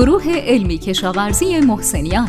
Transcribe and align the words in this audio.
گروه 0.00 0.24
علمی 0.28 0.78
کشاورزی 0.78 1.60
محسنیان. 1.60 2.28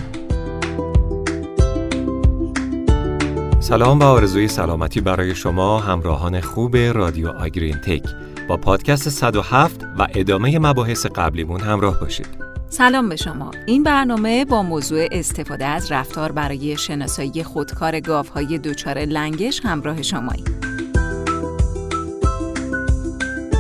سلام 3.59 3.99
و 3.99 4.03
آرزوی 4.03 4.47
سلامتی 4.47 5.01
برای 5.01 5.35
شما 5.35 5.79
همراهان 5.79 6.41
خوب 6.41 6.77
رادیو 6.77 7.29
آگرین 7.29 7.77
تک 7.77 8.03
با 8.47 8.57
پادکست 8.57 9.09
107 9.09 9.83
و 9.99 10.07
ادامه 10.15 10.59
مباحث 10.59 11.05
قبلیمون 11.05 11.61
همراه 11.61 11.99
باشید. 11.99 12.27
سلام 12.69 13.09
به 13.09 13.15
شما. 13.15 13.51
این 13.67 13.83
برنامه 13.83 14.45
با 14.45 14.63
موضوع 14.63 15.07
استفاده 15.11 15.65
از 15.65 15.91
رفتار 15.91 16.31
برای 16.31 16.77
شناسایی 16.77 17.43
خودکار 17.43 17.99
گاوهای 17.99 18.57
دچار 18.57 18.99
لنگش 18.99 19.61
همراه 19.63 20.01
شمایی 20.01 20.43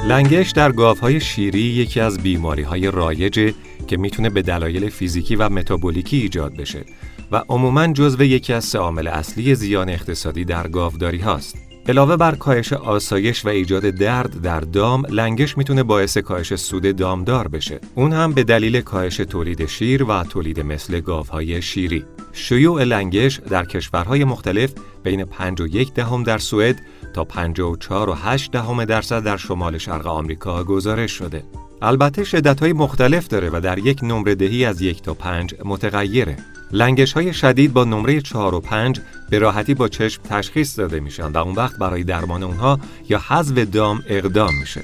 لنگش 0.07 0.51
در 0.51 0.71
گاوهای 0.71 1.19
شیری 1.19 1.59
یکی 1.59 1.99
از 1.99 2.17
بیماری 2.17 2.63
های 2.63 2.91
رایجه 2.91 3.53
که 3.91 3.97
می‌تونه 3.97 4.29
به 4.29 4.41
دلایل 4.41 4.89
فیزیکی 4.89 5.35
و 5.35 5.49
متابولیکی 5.49 6.17
ایجاد 6.17 6.55
بشه 6.55 6.85
و 7.31 7.43
عموماً 7.49 7.87
جزو 7.87 8.23
یکی 8.23 8.53
از 8.53 8.65
سه 8.65 8.79
عامل 8.79 9.07
اصلی 9.07 9.55
زیان 9.55 9.89
اقتصادی 9.89 10.45
در 10.45 10.67
گاوداری 10.67 11.17
هاست. 11.19 11.55
علاوه 11.89 12.17
بر 12.17 12.35
کاهش 12.35 12.73
آسایش 12.73 13.45
و 13.45 13.49
ایجاد 13.49 13.83
درد 13.83 14.41
در 14.41 14.59
دام، 14.59 15.05
لنگش 15.09 15.57
می‌تونه 15.57 15.83
باعث 15.83 16.17
کاهش 16.17 16.55
سود 16.55 16.95
دامدار 16.95 17.47
بشه. 17.47 17.79
اون 17.95 18.13
هم 18.13 18.33
به 18.33 18.43
دلیل 18.43 18.81
کاهش 18.81 19.17
تولید 19.17 19.65
شیر 19.65 20.03
و 20.03 20.23
تولید 20.23 20.59
مثل 20.59 20.99
گاوهای 20.99 21.61
شیری. 21.61 22.05
شیوع 22.33 22.83
لنگش 22.83 23.39
در 23.49 23.65
کشورهای 23.65 24.23
مختلف 24.23 24.73
بین 25.03 25.25
5 25.25 25.61
و 25.61 25.67
یک 25.67 25.93
دهم 25.93 26.23
در 26.23 26.37
سوئد 26.37 26.81
تا 27.13 27.23
54 27.23 28.09
و 28.09 28.13
8 28.13 28.51
دهم 28.51 28.85
درصد 28.85 29.23
در 29.23 29.37
شمال 29.37 29.77
شرق 29.77 30.07
آمریکا 30.07 30.63
گزارش 30.63 31.11
شده. 31.11 31.43
البته 31.81 32.23
شدت 32.23 32.59
های 32.59 32.73
مختلف 32.73 33.27
داره 33.27 33.49
و 33.53 33.61
در 33.63 33.77
یک 33.77 33.99
نمره 34.03 34.35
دهی 34.35 34.65
از 34.65 34.81
یک 34.81 35.01
تا 35.01 35.13
پنج 35.13 35.55
متغیره. 35.65 36.37
لنگش 36.71 37.13
های 37.13 37.33
شدید 37.33 37.73
با 37.73 37.83
نمره 37.83 38.21
4 38.21 38.55
و 38.55 38.59
5 38.59 39.01
به 39.29 39.39
راحتی 39.39 39.73
با 39.73 39.87
چشم 39.87 40.21
تشخیص 40.23 40.79
داده 40.79 40.99
میشن 40.99 41.31
و 41.31 41.37
اون 41.37 41.55
وقت 41.55 41.77
برای 41.77 42.03
درمان 42.03 42.43
اونها 42.43 42.79
یا 43.09 43.21
حذف 43.27 43.57
دام 43.57 44.03
اقدام 44.07 44.59
میشه. 44.59 44.81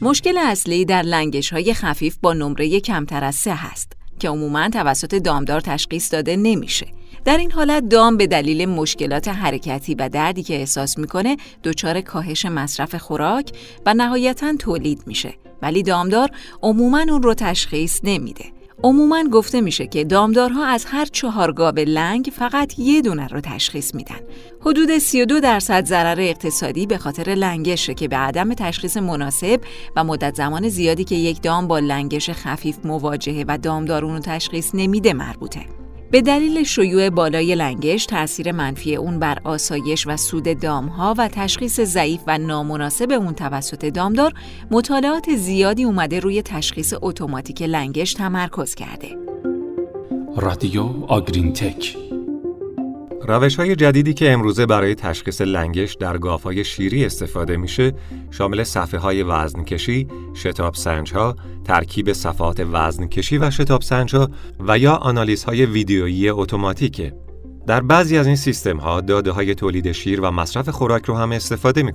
مشکل 0.00 0.38
اصلی 0.38 0.84
در 0.84 1.02
لنگش 1.02 1.52
های 1.52 1.74
خفیف 1.74 2.16
با 2.22 2.32
نمره 2.32 2.80
کمتر 2.80 3.24
از 3.24 3.34
سه 3.34 3.54
هست 3.54 3.92
که 4.18 4.28
عموما 4.28 4.68
توسط 4.68 5.14
دامدار 5.14 5.60
تشخیص 5.60 6.12
داده 6.12 6.36
نمیشه. 6.36 6.86
در 7.24 7.36
این 7.36 7.52
حالت 7.52 7.88
دام 7.88 8.16
به 8.16 8.26
دلیل 8.26 8.68
مشکلات 8.68 9.28
حرکتی 9.28 9.94
و 9.94 10.08
دردی 10.08 10.42
که 10.42 10.54
احساس 10.54 10.98
می‌کنه 10.98 11.36
دچار 11.64 12.00
کاهش 12.00 12.46
مصرف 12.46 12.94
خوراک 12.94 13.50
و 13.86 13.94
نهایتا 13.94 14.56
تولید 14.56 15.02
میشه 15.06 15.34
ولی 15.62 15.82
دامدار 15.82 16.30
عموما 16.62 17.00
اون 17.00 17.22
رو 17.22 17.34
تشخیص 17.34 18.00
نمیده 18.04 18.44
عموما 18.84 19.24
گفته 19.32 19.60
میشه 19.60 19.86
که 19.86 20.04
دامدارها 20.04 20.66
از 20.66 20.84
هر 20.84 21.04
چهار 21.04 21.52
گاو 21.52 21.78
لنگ 21.78 22.32
فقط 22.32 22.78
یه 22.78 23.02
دونه 23.02 23.26
رو 23.26 23.40
تشخیص 23.40 23.94
میدن. 23.94 24.20
حدود 24.60 24.98
32 24.98 25.40
درصد 25.40 25.84
ضرر 25.84 26.20
اقتصادی 26.20 26.86
به 26.86 26.98
خاطر 26.98 27.34
لنگشه 27.34 27.94
که 27.94 28.08
به 28.08 28.16
عدم 28.16 28.54
تشخیص 28.54 28.96
مناسب 28.96 29.60
و 29.96 30.04
مدت 30.04 30.34
زمان 30.34 30.68
زیادی 30.68 31.04
که 31.04 31.14
یک 31.14 31.42
دام 31.42 31.68
با 31.68 31.78
لنگش 31.78 32.30
خفیف 32.30 32.76
مواجهه 32.84 33.44
و 33.48 33.58
دامدار 33.58 34.04
اون 34.04 34.14
رو 34.14 34.20
تشخیص 34.20 34.70
نمیده 34.74 35.12
مربوطه. 35.12 35.85
به 36.10 36.22
دلیل 36.22 36.64
شیوع 36.64 37.10
بالای 37.10 37.54
لنگش 37.54 38.06
تاثیر 38.06 38.52
منفی 38.52 38.96
اون 38.96 39.18
بر 39.18 39.38
آسایش 39.44 40.06
و 40.06 40.16
سود 40.16 40.60
دامها 40.60 41.14
و 41.18 41.28
تشخیص 41.28 41.80
ضعیف 41.80 42.20
و 42.26 42.38
نامناسب 42.38 43.10
اون 43.10 43.34
توسط 43.34 43.84
دامدار 43.84 44.32
مطالعات 44.70 45.36
زیادی 45.36 45.84
اومده 45.84 46.20
روی 46.20 46.42
تشخیص 46.42 46.94
اتوماتیک 47.02 47.62
لنگش 47.62 48.14
تمرکز 48.14 48.74
کرده. 48.74 49.08
رادیو 50.36 50.84
آگرین 51.08 51.52
تک 51.52 52.05
روش 53.28 53.56
های 53.56 53.76
جدیدی 53.76 54.14
که 54.14 54.32
امروزه 54.32 54.66
برای 54.66 54.94
تشخیص 54.94 55.40
لنگش 55.40 55.94
در 55.94 56.16
های 56.16 56.64
شیری 56.64 57.04
استفاده 57.04 57.56
میشه 57.56 57.92
شامل 58.30 58.64
صفحه 58.64 59.00
های 59.00 59.22
وزن 59.22 59.64
کشی، 59.64 60.08
شتاب 60.34 60.74
سنج 60.74 61.12
ها، 61.12 61.36
ترکیب 61.64 62.12
صفحات 62.12 62.66
وزن 62.72 63.06
کشی 63.06 63.38
و 63.38 63.50
شتاب 63.50 63.82
سنج 63.82 64.16
ها 64.16 64.30
و 64.60 64.78
یا 64.78 64.94
آنالیز 64.94 65.44
های 65.44 65.66
ویدیویی 65.66 66.28
اتوماتیکه. 66.28 67.12
در 67.66 67.80
بعضی 67.80 68.18
از 68.18 68.26
این 68.26 68.36
سیستم 68.36 68.76
ها 68.76 69.00
داده 69.00 69.30
های 69.30 69.54
تولید 69.54 69.92
شیر 69.92 70.20
و 70.20 70.30
مصرف 70.30 70.68
خوراک 70.68 71.04
رو 71.04 71.16
هم 71.16 71.32
استفاده 71.32 71.82
می 71.82 71.92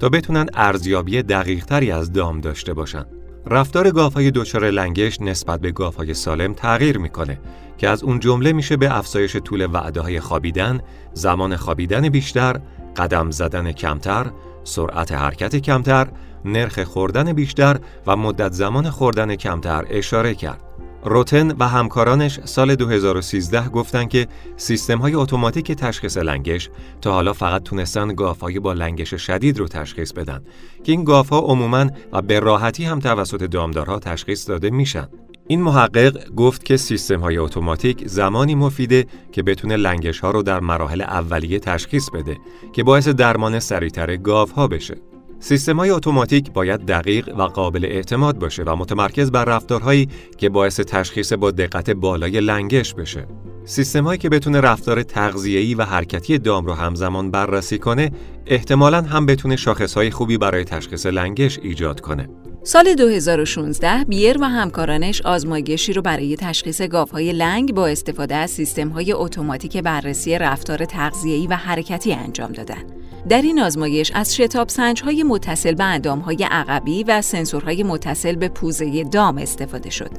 تا 0.00 0.08
بتونن 0.08 0.46
ارزیابی 0.54 1.22
دقیق 1.22 1.64
تری 1.64 1.90
از 1.90 2.12
دام 2.12 2.40
داشته 2.40 2.74
باشند. 2.74 3.19
رفتار 3.46 3.90
گاوهای 3.90 4.30
دچار 4.30 4.70
لنگش 4.70 5.20
نسبت 5.20 5.60
به 5.60 5.70
گاوهای 5.70 6.14
سالم 6.14 6.54
تغییر 6.54 6.98
می‌کنه 6.98 7.38
که 7.78 7.88
از 7.88 8.02
اون 8.02 8.20
جمله 8.20 8.52
میشه 8.52 8.76
به 8.76 8.96
افزایش 8.98 9.36
طول 9.36 9.68
وعده 9.72 10.00
های 10.00 10.20
خوابیدن، 10.20 10.80
زمان 11.12 11.56
خوابیدن 11.56 12.08
بیشتر، 12.08 12.60
قدم 12.96 13.30
زدن 13.30 13.72
کمتر، 13.72 14.26
سرعت 14.64 15.12
حرکت 15.12 15.56
کمتر، 15.56 16.08
نرخ 16.44 16.82
خوردن 16.82 17.32
بیشتر 17.32 17.76
و 18.06 18.16
مدت 18.16 18.52
زمان 18.52 18.90
خوردن 18.90 19.36
کمتر 19.36 19.84
اشاره 19.90 20.34
کرد. 20.34 20.62
روتن 21.04 21.56
و 21.58 21.68
همکارانش 21.68 22.40
سال 22.44 22.74
2013 22.74 23.68
گفتن 23.68 24.04
که 24.04 24.26
سیستم 24.56 24.98
های 24.98 25.14
اتوماتیک 25.14 25.72
تشخیص 25.72 26.16
لنگش 26.16 26.70
تا 27.00 27.12
حالا 27.12 27.32
فقط 27.32 27.62
تونستن 27.62 28.14
گاف 28.14 28.44
با 28.62 28.72
لنگش 28.72 29.14
شدید 29.14 29.58
رو 29.58 29.68
تشخیص 29.68 30.12
بدن 30.12 30.44
که 30.84 30.92
این 30.92 31.04
گاف 31.04 31.28
ها 31.28 31.38
عموماً 31.38 31.86
و 32.12 32.22
به 32.22 32.40
راحتی 32.40 32.84
هم 32.84 32.98
توسط 32.98 33.42
دامدارها 33.42 33.98
تشخیص 33.98 34.48
داده 34.48 34.70
میشن. 34.70 35.08
این 35.46 35.62
محقق 35.62 36.34
گفت 36.34 36.64
که 36.64 36.76
سیستم 36.76 37.20
های 37.20 37.38
اتوماتیک 37.38 38.06
زمانی 38.06 38.54
مفیده 38.54 39.06
که 39.32 39.42
بتونه 39.42 39.76
لنگش 39.76 40.20
ها 40.20 40.30
رو 40.30 40.42
در 40.42 40.60
مراحل 40.60 41.00
اولیه 41.00 41.58
تشخیص 41.58 42.10
بده 42.10 42.36
که 42.72 42.82
باعث 42.82 43.08
درمان 43.08 43.60
سریعتر 43.60 44.16
گاف 44.16 44.50
ها 44.50 44.68
بشه. 44.68 45.09
سیستم 45.40 45.76
های 45.76 45.90
اتوماتیک 45.90 46.52
باید 46.52 46.86
دقیق 46.86 47.38
و 47.38 47.42
قابل 47.42 47.84
اعتماد 47.84 48.38
باشه 48.38 48.62
و 48.62 48.76
متمرکز 48.76 49.30
بر 49.30 49.44
رفتارهایی 49.44 50.08
که 50.38 50.48
باعث 50.48 50.80
تشخیص 50.80 51.32
با 51.32 51.50
دقت 51.50 51.90
بالای 51.90 52.40
لنگش 52.40 52.94
بشه. 52.94 53.26
سیستم 53.64 54.04
هایی 54.04 54.18
که 54.18 54.28
بتونه 54.28 54.60
رفتار 54.60 55.02
تغذیه‌ای 55.02 55.74
و 55.74 55.82
حرکتی 55.82 56.38
دام 56.38 56.66
رو 56.66 56.72
همزمان 56.72 57.30
بررسی 57.30 57.78
کنه، 57.78 58.10
احتمالاً 58.46 59.02
هم 59.02 59.26
بتونه 59.26 59.56
شاخص 59.56 59.94
های 59.94 60.10
خوبی 60.10 60.38
برای 60.38 60.64
تشخیص 60.64 61.06
لنگش 61.06 61.58
ایجاد 61.62 62.00
کنه. 62.00 62.28
سال 62.62 62.94
2016 62.94 64.04
بیر 64.04 64.38
و 64.40 64.44
همکارانش 64.44 65.22
آزمایشی 65.22 65.92
رو 65.92 66.02
برای 66.02 66.36
تشخیص 66.36 66.82
گاوهای 66.82 67.32
لنگ 67.32 67.74
با 67.74 67.86
استفاده 67.86 68.34
از 68.34 68.50
سیستم‌های 68.50 69.12
اتوماتیک 69.12 69.76
بررسی 69.76 70.38
رفتار 70.38 70.84
تغذیه‌ای 70.84 71.46
و 71.46 71.54
حرکتی 71.54 72.12
انجام 72.12 72.52
دادن. 72.52 72.82
در 73.28 73.42
این 73.42 73.60
آزمایش 73.60 74.12
از 74.14 74.36
شتاب 74.36 74.68
سنج‌های 74.68 75.22
متصل 75.22 75.74
به 75.74 75.84
اندامهای 75.84 76.46
عقبی 76.50 77.04
و 77.04 77.22
سنسورهای 77.22 77.82
متصل 77.82 78.34
به 78.34 78.48
پوزه 78.48 79.04
دام 79.04 79.38
استفاده 79.38 79.90
شد. 79.90 80.10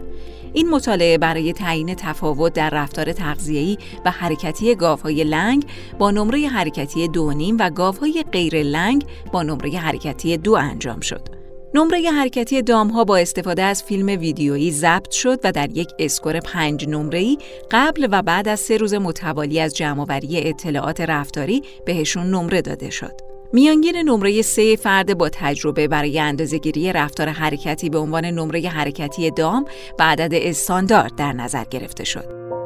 این 0.53 0.69
مطالعه 0.69 1.17
برای 1.17 1.53
تعیین 1.53 1.95
تفاوت 1.95 2.53
در 2.53 2.69
رفتار 2.69 3.13
تغذیه‌ای 3.13 3.77
و 4.05 4.11
حرکتی 4.11 4.75
گاوهای 4.75 5.23
لنگ 5.23 5.65
با 5.99 6.11
نمره 6.11 6.47
حرکتی 6.47 7.07
دو 7.07 7.33
نیم 7.33 7.57
و 7.59 7.69
گاوهای 7.69 8.25
غیر 8.31 8.63
لنگ 8.63 9.05
با 9.31 9.43
نمره 9.43 9.77
حرکتی 9.77 10.37
دو 10.37 10.53
انجام 10.53 10.99
شد. 10.99 11.40
نمره 11.73 12.11
حرکتی 12.11 12.61
دام 12.61 12.87
ها 12.87 13.03
با 13.03 13.17
استفاده 13.17 13.63
از 13.63 13.83
فیلم 13.83 14.07
ویدیویی 14.07 14.71
ضبط 14.71 15.11
شد 15.11 15.39
و 15.43 15.51
در 15.51 15.69
یک 15.77 15.91
اسکور 15.99 16.39
پنج 16.39 16.89
نمره‌ای 16.89 17.37
قبل 17.71 18.07
و 18.11 18.21
بعد 18.21 18.47
از 18.47 18.59
سه 18.59 18.77
روز 18.77 18.93
متوالی 18.93 19.59
از 19.59 19.75
جمعآوری 19.75 20.39
اطلاعات 20.49 21.01
رفتاری 21.01 21.61
بهشون 21.85 22.31
نمره 22.31 22.61
داده 22.61 22.89
شد. 22.89 23.13
میانگین 23.53 23.95
نمره 23.95 24.41
سه 24.41 24.75
فرد 24.75 25.17
با 25.17 25.29
تجربه 25.29 25.87
برای 25.87 26.19
اندازهگیری 26.19 26.93
رفتار 26.93 27.29
حرکتی 27.29 27.89
به 27.89 27.97
عنوان 27.97 28.25
نمره 28.25 28.69
حرکتی 28.69 29.31
دام 29.31 29.65
و 29.99 30.03
عدد 30.03 30.33
استاندارد 30.33 31.15
در 31.15 31.33
نظر 31.33 31.63
گرفته 31.63 32.03
شد. 32.03 32.60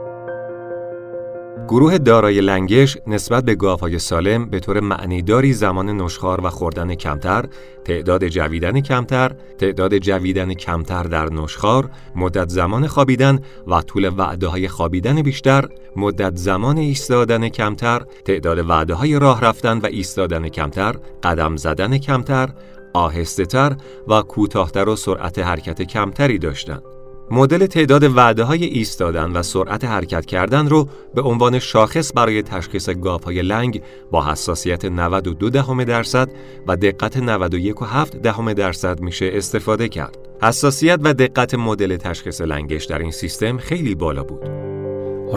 گروه 1.68 1.98
دارای 1.98 2.42
لنگش 2.42 2.98
نسبت 3.08 3.46
به 3.46 3.56
گاوهای 3.56 4.00
سالم 4.00 4.50
به 4.50 4.60
طور 4.60 4.80
معنیداری 4.80 5.54
زمان 5.54 5.90
نشخار 5.90 6.46
و 6.46 6.50
خوردن 6.50 6.96
کمتر، 6.96 7.46
تعداد 7.86 8.28
جویدن 8.28 8.82
کمتر، 8.82 9.32
تعداد 9.58 9.98
جویدن 9.98 10.54
کمتر 10.54 11.04
در 11.04 11.34
نشخار، 11.34 11.90
مدت 12.16 12.50
زمان 12.50 12.88
خوابیدن 12.88 13.40
و 13.68 13.82
طول 13.82 14.12
وعده 14.18 14.48
های 14.48 14.68
خوابیدن 14.68 15.22
بیشتر، 15.22 15.70
مدت 15.96 16.36
زمان 16.36 16.78
ایستادن 16.78 17.50
کمتر، 17.50 18.02
تعداد 18.26 18.70
وعده 18.70 18.94
های 18.94 19.20
راه 19.20 19.42
رفتن 19.42 19.78
و 19.78 19.86
ایستادن 19.86 20.50
کمتر، 20.50 20.96
قدم 21.24 21.56
زدن 21.56 21.98
کمتر، 21.98 22.50
آهسته 22.94 23.46
تر 23.46 23.76
و 24.08 24.22
کوتاهتر 24.22 24.90
و 24.90 24.96
سرعت 24.96 25.40
حرکت 25.40 25.82
کمتری 25.82 26.38
داشتند. 26.38 26.95
مدل 27.32 27.66
تعداد 27.66 28.04
وعده 28.04 28.44
های 28.44 28.66
ایستادن 28.66 29.32
و 29.32 29.44
سرعت 29.44 29.86
حرکت 29.86 30.26
کردن 30.26 30.68
رو 30.70 30.88
به 31.16 31.22
عنوان 31.22 31.60
شاخص 31.60 32.12
برای 32.16 32.42
تشخیص 32.42 32.90
های 33.26 33.42
لنگ 33.42 33.82
با 34.12 34.26
حساسیت 34.26 34.86
92 34.86 35.50
دهم 35.50 35.84
درصد 35.84 36.30
و 36.68 36.76
دقت 36.76 37.42
91.7 37.42 38.16
دهم 38.16 38.54
درصد 38.54 39.00
میشه 39.00 39.30
استفاده 39.34 39.90
کرد. 39.90 40.18
حساسیت 40.42 41.00
و 41.04 41.14
دقت 41.14 41.56
مدل 41.56 41.98
تشخیص 41.98 42.42
لنگش 42.42 42.86
در 42.86 43.00
این 43.00 43.12
سیستم 43.12 43.58
خیلی 43.58 43.96
بالا 43.96 44.24
بود. 44.24 44.50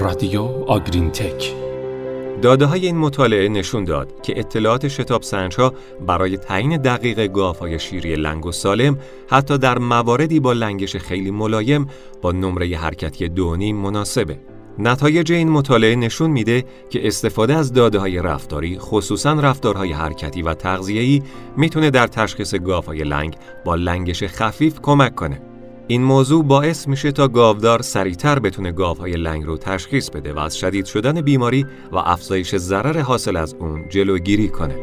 رادیو 0.01 0.43
آگرین 0.67 1.11
تک 1.11 1.68
داده 2.43 2.67
های 2.67 2.87
این 2.87 2.97
مطالعه 2.97 3.49
نشون 3.49 3.85
داد 3.85 4.23
که 4.23 4.39
اطلاعات 4.39 4.89
شتاب 4.89 5.23
سنجها 5.23 5.73
برای 6.07 6.37
تعیین 6.37 6.77
دقیق 6.77 7.27
گاف 7.27 7.77
شیری 7.77 8.17
لنگ 8.17 8.47
و 8.47 8.53
سالم 8.53 8.99
حتی 9.31 9.59
در 9.59 9.79
مواردی 9.79 10.41
با 10.41 10.53
لنگش 10.53 10.97
خیلی 10.97 11.31
ملایم 11.31 11.87
با 12.23 12.33
نمره 12.33 12.77
حرکتی 12.77 13.29
دونیم 13.29 13.77
مناسبه. 13.77 14.39
نتایج 14.79 15.33
این 15.33 15.49
مطالعه 15.49 15.97
نشون 15.97 16.31
میده 16.31 16.65
که 16.91 17.07
استفاده 17.07 17.55
از 17.55 17.73
داده 17.73 17.99
های 17.99 18.23
رفتاری 18.23 18.79
خصوصا 18.79 19.33
رفتارهای 19.33 19.93
حرکتی 19.93 20.43
و 20.43 20.55
تغذیه‌ای 20.55 21.23
می‌تونه 21.57 21.91
در 21.91 22.07
تشخیص 22.07 22.55
گاوهای 22.55 22.99
لنگ 22.99 23.37
با 23.65 23.75
لنگش 23.75 24.23
خفیف 24.23 24.81
کمک 24.83 25.15
کنه. 25.15 25.48
این 25.91 26.03
موضوع 26.03 26.45
باعث 26.45 26.89
میشه 26.89 27.13
تا 27.13 27.29
گاودار 27.29 27.83
سریعتر 27.83 28.39
بتونه 28.39 28.73
گاوهای 28.73 29.13
لنگ 29.13 29.45
رو 29.45 29.57
تشخیص 29.57 30.11
بده 30.11 30.33
و 30.33 30.39
از 30.39 30.59
شدید 30.59 30.85
شدن 30.85 31.21
بیماری 31.21 31.67
و 31.93 31.97
افزایش 31.97 32.57
ضرر 32.57 33.01
حاصل 33.01 33.37
از 33.37 33.55
اون 33.55 33.89
جلوگیری 33.89 34.49
کنه. 34.49 34.75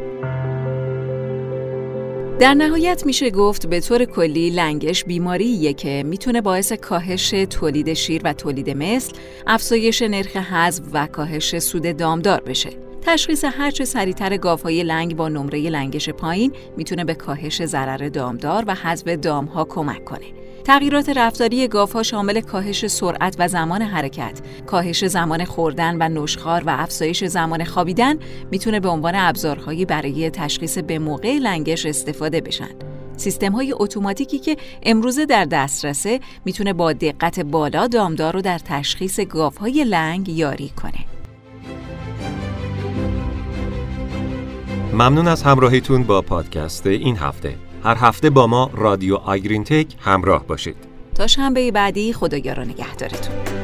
در 2.38 2.54
نهایت 2.54 3.06
میشه 3.06 3.30
گفت 3.30 3.66
به 3.66 3.80
طور 3.80 4.04
کلی 4.04 4.50
لنگش 4.50 5.04
بیمارییه 5.04 5.72
که 5.72 6.02
می‌تونه 6.06 6.40
باعث 6.40 6.72
کاهش 6.72 7.30
تولید 7.30 7.94
شیر 7.94 8.20
و 8.24 8.32
تولید 8.32 8.70
مثل، 8.70 9.12
افزایش 9.46 10.02
نرخ 10.02 10.36
حذف 10.36 10.84
و 10.92 11.06
کاهش 11.06 11.58
سود 11.58 11.96
دامدار 11.96 12.40
بشه. 12.40 12.70
تشخیص 13.02 13.44
هرچه 13.44 13.84
سریعتر 13.84 14.36
گاوهای 14.36 14.82
لنگ 14.82 15.16
با 15.16 15.28
نمره 15.28 15.58
لنگش 15.58 16.08
پایین 16.08 16.52
می‌تونه 16.76 17.04
به 17.04 17.14
کاهش 17.14 17.64
ضرر 17.64 18.08
دامدار 18.08 18.64
و 18.66 18.74
حذف 18.74 19.08
دامها 19.08 19.64
کمک 19.64 20.04
کنه. 20.04 20.26
تغییرات 20.66 21.08
رفتاری 21.08 21.68
گاوها 21.68 22.02
شامل 22.02 22.40
کاهش 22.40 22.86
سرعت 22.86 23.36
و 23.38 23.48
زمان 23.48 23.82
حرکت، 23.82 24.40
کاهش 24.66 25.04
زمان 25.04 25.44
خوردن 25.44 25.96
و 26.00 26.22
نشخار 26.22 26.64
و 26.64 26.70
افزایش 26.70 27.24
زمان 27.24 27.64
خوابیدن 27.64 28.14
می‌تونه 28.50 28.80
به 28.80 28.88
عنوان 28.88 29.14
ابزارهایی 29.14 29.84
برای 29.84 30.30
تشخیص 30.30 30.78
به 30.78 30.98
موقع 30.98 31.38
لنگش 31.38 31.86
استفاده 31.86 32.40
بشن. 32.40 32.70
سیستم 33.16 33.52
های 33.52 33.74
اتوماتیکی 33.76 34.38
که 34.38 34.56
امروزه 34.82 35.26
در 35.26 35.44
دسترسه 35.44 36.20
می‌تونه 36.44 36.72
با 36.72 36.92
دقت 36.92 37.40
بالا 37.40 37.86
دامدار 37.86 38.34
رو 38.34 38.40
در 38.40 38.58
تشخیص 38.58 39.20
گاوهای 39.20 39.84
لنگ 39.84 40.28
یاری 40.28 40.68
کنه. 40.68 41.04
ممنون 44.92 45.28
از 45.28 45.42
همراهیتون 45.42 46.02
با 46.02 46.22
پادکست 46.22 46.86
این 46.86 47.16
هفته. 47.16 47.65
هر 47.86 47.96
هفته 48.00 48.30
با 48.30 48.46
ما 48.46 48.70
رادیو 48.74 49.14
آگرین 49.14 49.64
تک 49.64 49.86
همراه 50.00 50.46
باشید. 50.46 50.76
تا 51.14 51.26
شنبه 51.26 51.70
بعدی 51.70 52.12
خدایا 52.12 52.52
را 52.52 52.64
نگهدارتون. 52.64 53.55